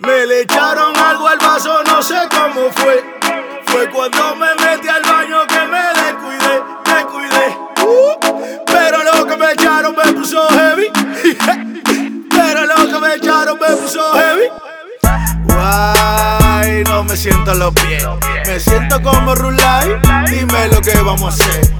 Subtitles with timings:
[0.00, 3.04] Me le echaron algo al vaso, no sé cómo fue.
[3.66, 7.58] Fue cuando me metí al baño que me descuidé, descuidé.
[7.82, 10.86] Uh, pero lo que me echaron me puso heavy.
[12.30, 14.44] pero lo que me echaron me puso heavy.
[15.44, 18.06] Guay, no me siento los pies.
[18.46, 20.00] Me siento como Rulay.
[20.30, 21.74] Dime lo que vamos a hacer.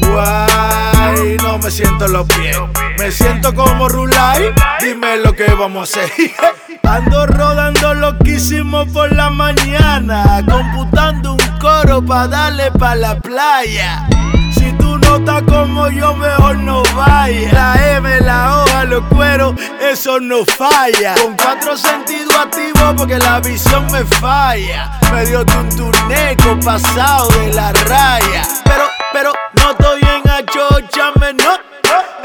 [0.00, 2.56] Guay, no me siento los pies.
[2.98, 4.54] Me siento como Rulay.
[4.80, 6.12] Dime lo que vamos a hacer.
[6.86, 10.42] Ando rodando loquísimo por la mañana.
[10.48, 14.06] Computando un coro pa' darle pa' la playa.
[14.54, 17.52] Si tú no estás como yo, mejor no vaya.
[17.52, 21.14] La M, la hoja, los cueros, eso no falla.
[21.14, 24.98] Con cuatro sentidos activos porque la visión me falla.
[25.12, 28.42] Medio tunturneco pasado de la raya.
[28.64, 31.76] Pero, pero no estoy en achochame, no.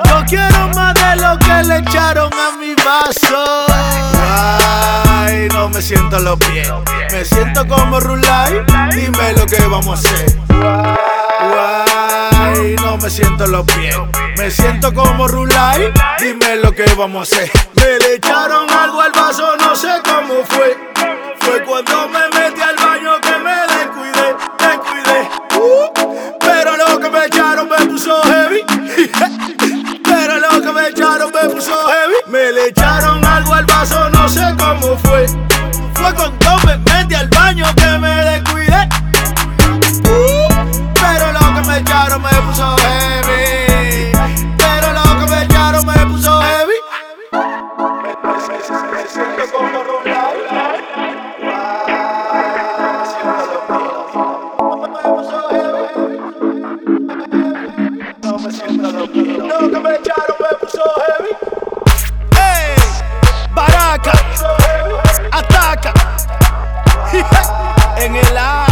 [0.06, 3.66] Yo quiero más de lo que le echaron a mi vaso.
[5.54, 6.72] No me siento los pies.
[7.12, 8.64] Me siento como Rulay.
[8.92, 10.38] Dime lo que vamos a hacer.
[12.82, 13.98] No me siento los pies.
[14.38, 15.92] Me siento como Rulay.
[16.20, 17.52] Dime lo que vamos a hacer.
[17.76, 20.78] Me le echaron algo al vaso, no sé cómo fue.
[21.40, 22.31] Fue cuando me
[67.98, 68.71] en el aire.